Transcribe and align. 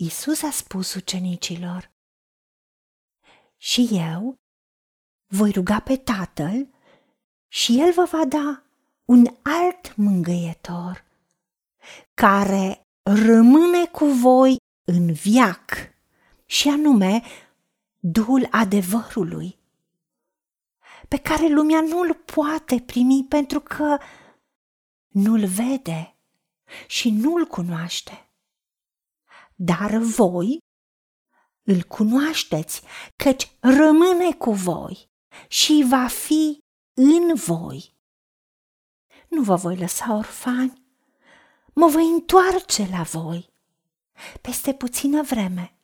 Isus 0.00 0.42
a 0.42 0.50
spus 0.50 0.94
ucenicilor, 0.94 1.90
Și 3.56 3.88
eu 3.92 4.34
voi 5.26 5.50
ruga 5.50 5.80
pe 5.80 5.96
Tatăl 5.96 6.68
și 7.48 7.80
El 7.80 7.92
vă 7.92 8.04
va 8.10 8.24
da 8.24 8.62
un 9.04 9.26
alt 9.42 9.96
mângâietor 9.96 11.04
care 12.14 12.86
rămâne 13.02 13.86
cu 13.86 14.04
voi 14.04 14.56
în 14.84 15.12
viac 15.12 15.72
și 16.46 16.68
anume 16.68 17.22
Duhul 17.98 18.48
adevărului 18.50 19.58
pe 21.08 21.18
care 21.18 21.48
lumea 21.48 21.80
nu-l 21.80 22.14
poate 22.14 22.80
primi 22.80 23.26
pentru 23.28 23.60
că 23.60 23.98
nu-l 25.08 25.46
vede 25.46 26.16
și 26.86 27.10
nu-l 27.10 27.46
cunoaște. 27.46 28.27
Dar 29.60 29.96
voi 29.96 30.58
îl 31.62 31.82
cunoașteți, 31.82 32.82
căci 33.16 33.50
rămâne 33.60 34.32
cu 34.32 34.52
voi 34.52 35.10
și 35.48 35.84
va 35.88 36.06
fi 36.06 36.58
în 36.94 37.34
voi. 37.34 37.96
Nu 39.28 39.42
vă 39.42 39.54
voi 39.54 39.76
lăsa 39.76 40.16
orfani, 40.16 40.82
mă 41.74 41.86
voi 41.86 42.04
întoarce 42.04 42.88
la 42.90 43.02
voi. 43.02 43.52
Peste 44.40 44.74
puțină 44.74 45.22
vreme, 45.22 45.78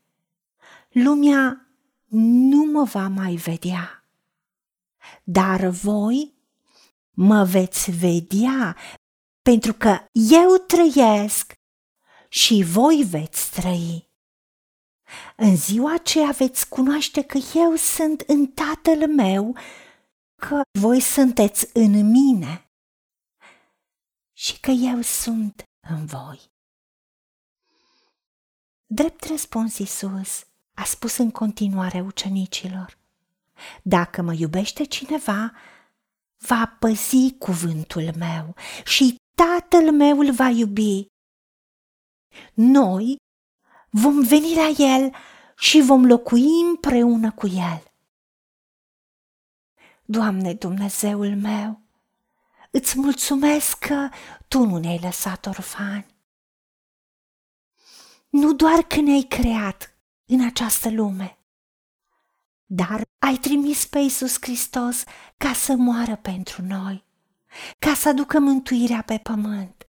lumea 0.89 1.69
nu 2.09 2.65
mă 2.65 2.85
va 2.85 3.09
mai 3.09 3.35
vedea, 3.35 4.05
dar 5.25 5.67
voi 5.67 6.35
mă 7.11 7.45
veți 7.45 7.91
vedea 7.91 8.77
pentru 9.43 9.73
că 9.73 9.99
eu 10.13 10.57
trăiesc 10.67 11.53
și 12.35 12.65
voi 12.67 13.05
veți 13.09 13.51
trăi. 13.51 14.09
În 15.37 15.57
ziua 15.57 15.95
aceea 15.95 16.31
veți 16.31 16.69
cunoaște 16.69 17.23
că 17.23 17.39
eu 17.55 17.75
sunt 17.75 18.21
în 18.21 18.47
Tatăl 18.47 19.09
meu, 19.09 19.57
că 20.35 20.61
voi 20.79 21.01
sunteți 21.01 21.71
în 21.73 22.11
mine 22.11 22.71
și 24.33 24.61
că 24.61 24.71
eu 24.71 25.01
sunt 25.01 25.63
în 25.89 26.07
voi. 26.07 26.41
Drept 28.87 29.25
răspuns 29.25 29.79
Iisus 29.79 30.47
a 30.75 30.85
spus 30.85 31.17
în 31.17 31.31
continuare 31.31 32.01
ucenicilor, 32.01 32.99
Dacă 33.83 34.23
mă 34.23 34.33
iubește 34.33 34.85
cineva, 34.85 35.53
va 36.37 36.77
păzi 36.79 37.35
cuvântul 37.39 38.15
meu 38.17 38.55
și 38.85 39.17
Tatăl 39.35 39.93
meu 39.93 40.19
îl 40.19 40.33
va 40.33 40.49
iubi. 40.49 41.13
Noi 42.55 43.17
vom 43.91 44.21
veni 44.21 44.55
la 44.55 44.85
el 44.85 45.15
și 45.57 45.81
vom 45.81 46.07
locui 46.07 46.61
împreună 46.69 47.33
cu 47.33 47.47
el. 47.47 47.83
Doamne 50.05 50.55
Dumnezeul 50.55 51.37
meu, 51.37 51.81
îți 52.71 52.99
mulțumesc 52.99 53.79
că 53.79 54.09
Tu 54.49 54.65
nu 54.65 54.79
ne-ai 54.79 54.99
lăsat 55.03 55.47
orfani. 55.47 56.07
Nu 58.29 58.53
doar 58.53 58.83
că 58.83 59.01
ne-ai 59.01 59.23
creat 59.23 59.97
în 60.27 60.45
această 60.45 60.91
lume, 60.91 61.39
dar 62.67 63.03
ai 63.19 63.37
trimis 63.37 63.87
pe 63.87 63.99
Iisus 63.99 64.37
Hristos 64.41 65.05
ca 65.37 65.53
să 65.53 65.75
moară 65.75 66.17
pentru 66.17 66.63
noi, 66.63 67.05
ca 67.79 67.95
să 67.95 68.09
aducă 68.09 68.39
mântuirea 68.39 69.03
pe 69.03 69.19
pământ. 69.19 69.89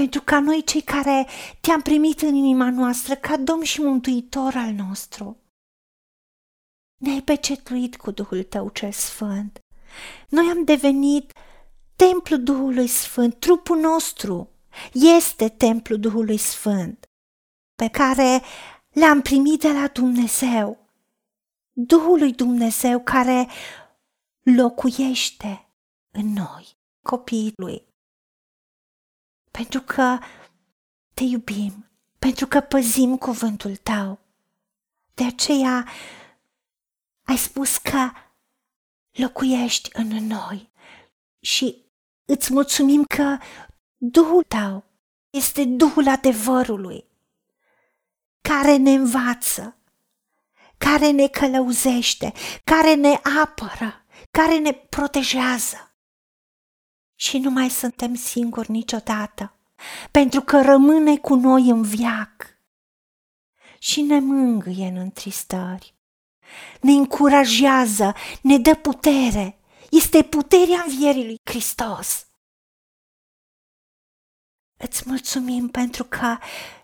Pentru 0.00 0.20
ca 0.22 0.40
noi 0.40 0.64
cei 0.64 0.80
care 0.80 1.26
te-am 1.60 1.80
primit 1.80 2.20
în 2.20 2.34
inima 2.34 2.70
noastră 2.70 3.14
ca 3.14 3.36
Domn 3.36 3.62
și 3.62 3.80
Mântuitor 3.80 4.54
al 4.54 4.72
nostru, 4.72 5.38
ne-ai 7.00 7.22
pecetluit 7.22 7.96
cu 7.96 8.10
Duhul 8.10 8.42
Tău 8.42 8.68
cel 8.68 8.92
Sfânt. 8.92 9.60
Noi 10.28 10.46
am 10.50 10.64
devenit 10.64 11.32
templul 11.96 12.42
Duhului 12.42 12.86
Sfânt, 12.86 13.38
trupul 13.38 13.78
nostru 13.78 14.50
este 14.92 15.48
templul 15.48 16.00
Duhului 16.00 16.38
Sfânt, 16.38 17.04
pe 17.74 17.88
care 17.88 18.42
l-am 18.92 19.20
primit 19.20 19.60
de 19.60 19.72
la 19.72 19.86
Dumnezeu. 19.86 20.78
Duhul 21.72 22.18
lui 22.18 22.32
Dumnezeu 22.32 23.00
care 23.00 23.48
locuiește 24.42 25.68
în 26.10 26.32
noi, 26.32 26.76
copiii 27.02 27.52
lui. 27.56 27.93
Pentru 29.58 29.80
că 29.80 30.18
te 31.14 31.22
iubim, 31.22 31.90
pentru 32.18 32.46
că 32.46 32.60
păzim 32.60 33.16
cuvântul 33.16 33.76
tău. 33.76 34.18
De 35.14 35.24
aceea 35.24 35.88
ai 37.22 37.36
spus 37.36 37.76
că 37.76 38.10
locuiești 39.12 39.90
în 39.92 40.06
noi 40.06 40.70
și 41.40 41.84
îți 42.24 42.52
mulțumim 42.52 43.04
că 43.04 43.38
Duhul 43.96 44.42
tău 44.42 44.84
este 45.30 45.64
Duhul 45.64 46.08
adevărului, 46.08 47.04
care 48.40 48.76
ne 48.76 48.90
învață, 48.90 49.76
care 50.78 51.10
ne 51.10 51.28
călăuzește, 51.28 52.32
care 52.64 52.94
ne 52.94 53.20
apără, 53.42 54.04
care 54.30 54.58
ne 54.58 54.72
protejează. 54.72 55.93
Și 57.24 57.38
nu 57.38 57.50
mai 57.50 57.70
suntem 57.70 58.14
singuri 58.14 58.70
niciodată, 58.70 59.56
pentru 60.10 60.40
că 60.40 60.62
rămâne 60.62 61.18
cu 61.18 61.34
noi 61.34 61.68
în 61.68 61.82
viac 61.82 62.58
și 63.78 64.00
ne 64.00 64.18
mângâie 64.18 64.86
în 64.86 64.96
întristări 64.96 65.94
ne 66.80 66.92
încurajează, 66.92 68.14
ne 68.42 68.58
dă 68.58 68.74
putere. 68.74 69.58
Este 69.90 70.24
puterea 70.24 70.82
învierii 70.86 71.24
lui 71.24 71.36
Hristos. 71.50 72.26
Îți 74.78 75.02
mulțumim 75.06 75.68
pentru 75.68 76.04
că 76.04 76.38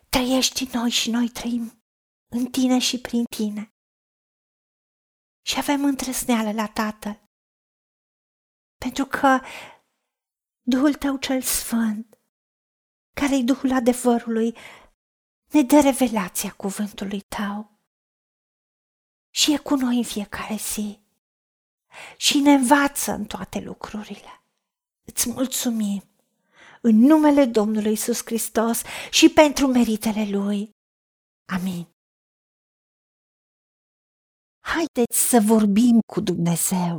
trăiești 0.09 0.63
în 0.63 0.71
noi 0.73 0.91
și 0.91 1.11
noi 1.11 1.29
trăim 1.29 1.83
în 2.33 2.51
tine 2.51 2.79
și 2.79 3.01
prin 3.01 3.25
tine. 3.25 3.75
Și 5.47 5.59
avem 5.59 5.85
întrăsneală 5.85 6.53
la 6.53 6.67
Tatăl. 6.67 7.23
Pentru 8.79 9.05
că 9.05 9.41
Duhul 10.71 10.95
Tău 10.95 11.17
cel 11.17 11.43
Sfânt, 11.43 12.19
care 13.15 13.37
e 13.37 13.43
Duhul 13.43 13.73
adevărului, 13.73 14.57
ne 15.53 15.63
dă 15.63 15.81
revelația 15.81 16.53
cuvântului 16.53 17.21
Tău 17.21 17.79
și 19.31 19.53
e 19.53 19.59
cu 19.59 19.75
noi 19.75 19.97
în 19.97 20.05
fiecare 20.05 20.57
zi 20.57 21.01
și 22.17 22.39
ne 22.39 22.53
învață 22.53 23.13
în 23.13 23.25
toate 23.25 23.61
lucrurile. 23.61 24.43
Îți 25.07 25.29
mulțumim 25.31 26.03
în 26.81 26.97
numele 26.97 27.45
Domnului 27.45 27.93
Isus 27.93 28.21
Hristos 28.25 28.83
și 29.11 29.29
pentru 29.29 29.67
meritele 29.67 30.29
Lui. 30.31 30.71
Amin. 31.53 31.89
Haideți 34.61 35.29
să 35.29 35.41
vorbim 35.41 36.01
cu 36.13 36.21
Dumnezeu, 36.21 36.99